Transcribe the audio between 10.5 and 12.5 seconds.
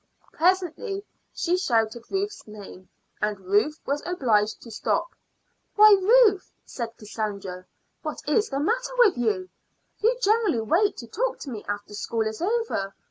wait to talk to me after school is